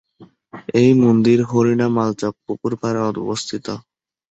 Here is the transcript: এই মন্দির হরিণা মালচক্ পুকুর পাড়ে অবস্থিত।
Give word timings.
এই 0.75 0.91
মন্দির 1.03 1.39
হরিণা 1.49 1.87
মালচক্ 1.89 2.35
পুকুর 2.45 2.73
পাড়ে 2.81 2.99
অবস্থিত। 3.03 3.65